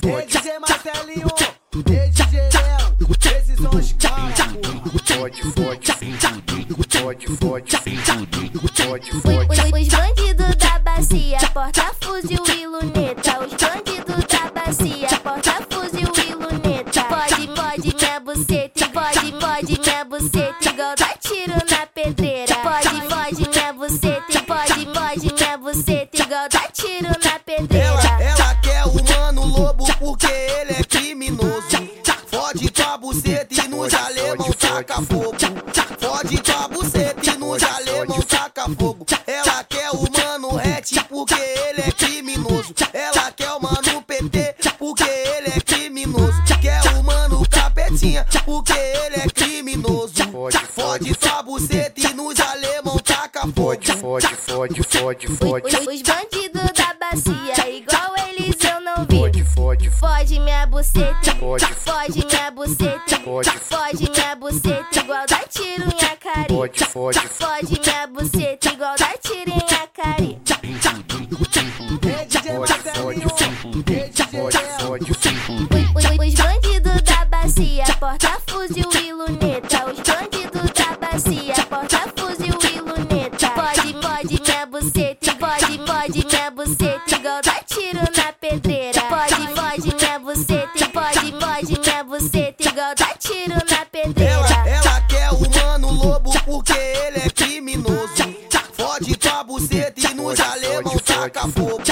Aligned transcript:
Fode. 0.00 0.26
DJ 0.26 0.58
Marcelinho, 0.58 1.28
DJ 1.84 2.40
Léo, 2.52 2.96
esses 3.36 3.56
são 3.60 3.70
os. 3.70 3.94
Os 9.78 9.88
bandidos 9.88 10.56
da 10.56 10.78
bacia, 10.80 11.38
porta 11.54 11.94
fuzil 12.00 12.42
e 12.48 12.66
luneta. 12.66 13.38
Os 13.44 13.52
bandidos 13.54 14.24
da 14.26 14.50
bacia, 14.50 15.08
porta 15.22 15.52
fuzil 15.70 16.12
e 16.26 16.34
luneta. 16.34 17.04
Pode, 17.04 17.46
pode 17.54 17.94
minha 17.96 18.20
buceta, 18.20 18.88
pode, 18.88 19.32
pode 19.32 19.80
minha 19.80 20.04
buceta, 20.04 20.68
igual 20.68 20.94
dá 20.96 21.14
tiro 21.20 21.54
na 21.70 21.86
pedreira. 21.86 22.54
Pode, 22.56 23.00
pode 23.08 23.48
minha 23.48 23.72
buceta, 23.72 24.42
pode, 24.42 24.86
pode 24.86 25.34
minha 25.34 25.58
buceta, 25.58 26.22
igual 26.22 26.48
dá 26.48 26.68
tiro 26.72 27.17
porque 30.18 30.26
ele 30.26 30.72
é 30.72 30.84
criminoso. 30.84 31.98
Fode 32.30 32.70
tua 32.70 32.98
buceta 32.98 33.64
e 33.64 33.68
nos 33.68 33.94
alemão 33.94 34.52
taca 34.52 34.96
fogo. 35.02 35.36
Fode 36.00 36.38
tua 36.42 36.68
buceta 36.68 37.30
e 37.30 37.38
nos 37.38 37.62
alemão 37.62 38.20
taca 38.22 38.64
fogo. 38.64 39.06
Ela 39.26 39.64
quer 39.64 39.90
o 39.90 40.02
mano 40.10 40.58
hat 40.58 41.04
porque 41.08 41.34
ele 41.34 41.82
é 41.82 41.92
criminoso. 41.92 42.74
Ela 42.92 43.30
quer 43.30 43.52
o 43.52 43.60
mano 43.60 44.02
PT 44.02 44.56
porque 44.78 45.04
ele 45.04 45.48
é 45.56 45.60
criminoso. 45.60 46.42
Quer 46.60 46.82
o 46.98 47.04
mano 47.04 47.42
capetinha 47.48 48.26
porque 48.44 48.72
ele 48.72 49.16
é 49.16 49.28
criminoso. 49.28 50.14
Fode 50.74 51.14
tua 51.14 51.42
buceta 51.42 52.00
e 52.00 52.14
nos 52.14 52.38
alemão 52.40 52.98
taca 52.98 53.42
fogo. 53.42 53.54
Fode, 53.54 53.92
fode, 53.92 54.34
fode, 54.36 54.82
fode, 54.82 55.26
fode. 55.28 55.76
Os 55.76 56.02
bandidos 56.02 56.72
da 56.74 56.87
Fode. 61.66 61.74
fode 61.84 62.24
minha 62.26 62.50
buceta, 62.50 63.20
Fode. 63.24 63.50
fode 63.50 64.10
minha 64.10 64.36
buceta, 64.36 65.00
igual 65.00 65.26
dá 65.28 65.38
tiro 65.48 65.84
em 65.84 66.04
a 66.06 66.16
cara. 66.16 66.46
fode, 66.48 66.84
fode. 66.84 67.18
Fode 67.28 67.80
minha 67.80 68.06
buceta, 68.06 68.68
igual 68.68 68.94
dá 68.98 69.08
tiro 69.22 69.50
em 69.50 69.74
a 69.74 69.86
cara. 69.88 70.16
Fode, 70.18 70.38
DJ 72.28 72.58
Marcelinho, 72.58 73.28
fode, 73.28 73.82
DJ 73.82 74.26
fode, 74.26 74.56
Léo. 74.56 74.80
fode, 74.80 75.10
Os, 75.10 75.18
os- 75.18 75.26
os 76.18 76.34
bandidos 76.34 77.02
da 77.02 77.24
bacia, 77.24 77.84
porta 77.98 78.40
fuzil 78.46 78.88
e 79.02 79.12
luneta. 79.12 79.84
Os 79.90 79.98
bandidos 80.00 80.70
da 80.72 80.96
bacia, 81.00 81.54
porta 81.68 82.00
fuzil 82.16 82.58
e 82.72 82.80
luneta. 82.80 83.50
Pode, 83.50 83.92
pode 83.94 84.40
minha 84.42 84.66
buceta, 84.66 85.34
pode, 85.34 85.78
pode 85.78 86.26
minha 86.26 86.50
buceta, 86.50 87.14
igual 87.16 87.40
dá 92.94 93.14
tiro 93.18 93.54
na 93.54 93.84
pedreira. 93.86 94.34
Ela, 94.34 94.68
ela 94.68 95.00
quer 95.02 95.30
o 95.32 95.40
mano 95.50 95.92
lobo 95.92 96.30
porque 96.44 96.72
ele 96.72 97.18
é 97.18 97.30
criminoso. 97.30 98.48
Fode 98.76 99.16
tua 99.16 99.44
buceta 99.44 100.00
e 100.00 100.14
nos 100.14 100.40
alemão 100.40 100.98
taca 100.98 101.40
fogo. 101.48 101.82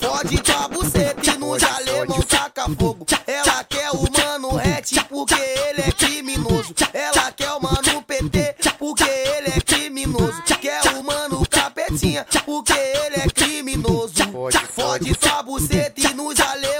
Fode 0.00 0.38
tua 0.38 0.68
buceta 0.68 1.30
e 1.30 1.38
nos 1.38 1.62
alemão 1.62 2.20
taca 2.22 2.64
fogo. 2.78 3.06
Ela 3.26 3.64
quer 3.64 3.90
o 3.90 4.02
mano 4.10 4.58
hat 4.58 5.04
porque 5.08 5.34
ele 5.34 5.82
é 5.82 5.92
criminoso. 5.92 6.74
Ela 6.92 7.32
quer 7.32 7.50
o 7.52 7.60
mano 7.60 8.02
PT 8.02 8.56
porque 8.78 9.04
ele 9.04 9.48
é 9.48 9.60
criminoso. 9.60 10.42
Quer 10.60 10.80
o 10.94 11.02
mano 11.02 11.46
capetinha 11.48 12.26
porque 12.44 12.72
ele 12.72 13.16
é 13.16 13.28
criminoso. 13.28 14.12
Fode 14.74 15.14
tua 15.16 15.42
buceta 15.42 16.00
e 16.00 16.14
nos 16.14 16.40
alemão 16.40 16.71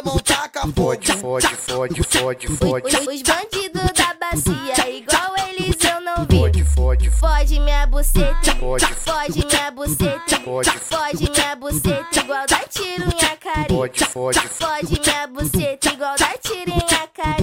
fogo. 0.62 0.74
fode, 0.74 1.12
fode, 1.12 1.56
fode, 1.56 2.02
fode, 2.04 2.46
fode. 2.48 2.86
Os, 2.86 3.06
os 3.06 3.22
bandidos 3.22 3.92
da 3.92 4.14
bacia, 4.14 4.90
igual 4.90 5.34
eles 5.48 5.76
eu 5.84 6.00
não 6.00 6.24
vi. 6.26 6.36
Fode, 6.38 6.64
fode, 6.64 7.10
Fode 7.10 7.60
minha 7.60 7.86
buceta, 7.86 8.54
Fode. 8.56 8.86
fode 8.86 9.46
minha 9.46 9.70
buceta, 9.70 10.40
Fode. 10.40 10.70
fode 10.70 11.30
minha 11.30 11.56
buceta, 11.56 12.20
igual 12.20 12.46
dá 12.48 12.58
tiro 12.68 13.04
em 13.04 13.24
a 13.24 13.36
cara. 13.36 13.66
fode, 13.68 14.04
fode. 14.04 14.38
Fode 14.40 15.00
minha 15.00 15.26
buceta, 15.26 15.88
igual 15.88 16.14
dá 16.18 16.34
tiro 16.40 16.70
em 16.70 16.94
a 16.94 17.06
cara. 17.08 17.36